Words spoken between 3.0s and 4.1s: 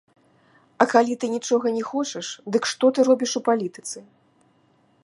робіш у палітыцы?